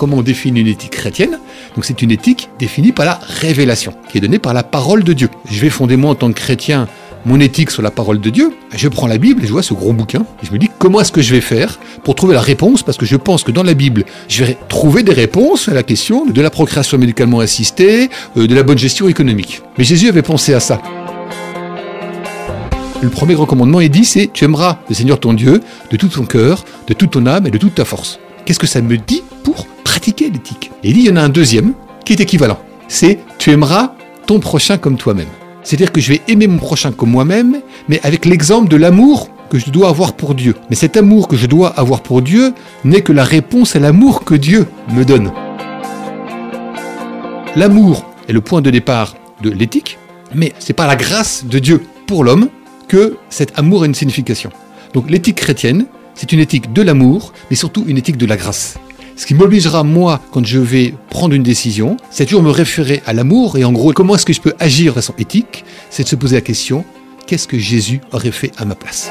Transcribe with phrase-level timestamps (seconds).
[0.00, 1.38] comment on définit une éthique chrétienne.
[1.74, 5.12] Donc c'est une éthique définie par la révélation, qui est donnée par la parole de
[5.12, 5.28] Dieu.
[5.44, 6.88] Je vais fonder moi en tant que chrétien
[7.26, 9.74] mon éthique sur la parole de Dieu, je prends la Bible et je vois ce
[9.74, 12.40] gros bouquin, et je me dis comment est-ce que je vais faire pour trouver la
[12.40, 15.74] réponse, parce que je pense que dans la Bible, je vais trouver des réponses à
[15.74, 18.08] la question de la procréation médicalement assistée,
[18.38, 19.60] euh, de la bonne gestion économique.
[19.76, 20.80] Mais Jésus avait pensé à ça.
[23.02, 25.60] Le premier recommandement est dit, c'est tu aimeras le Seigneur ton Dieu
[25.90, 28.18] de tout ton cœur, de toute ton âme et de toute ta force.
[28.46, 31.72] Qu'est-ce que ça me dit pour pratiquer l'éthique Et il y en a un deuxième
[32.04, 32.60] qui est équivalent.
[32.86, 33.94] C'est tu aimeras
[34.24, 35.32] ton prochain comme toi-même.
[35.64, 39.58] C'est-à-dire que je vais aimer mon prochain comme moi-même, mais avec l'exemple de l'amour que
[39.58, 40.54] je dois avoir pour Dieu.
[40.68, 42.54] Mais cet amour que je dois avoir pour Dieu
[42.84, 45.32] n'est que la réponse à l'amour que Dieu me donne.
[47.56, 49.98] L'amour est le point de départ de l'éthique,
[50.32, 52.48] mais c'est pas la grâce de Dieu pour l'homme
[52.86, 54.50] que cet amour a une signification.
[54.94, 58.78] Donc l'éthique chrétienne, c'est une éthique de l'amour, mais surtout une éthique de la grâce.
[59.20, 63.12] Ce qui m'obligera, moi, quand je vais prendre une décision, c'est toujours me référer à
[63.12, 66.08] l'amour et en gros, comment est-ce que je peux agir de façon éthique C'est de
[66.08, 66.86] se poser la question,
[67.26, 69.10] qu'est-ce que Jésus aurait fait à ma place?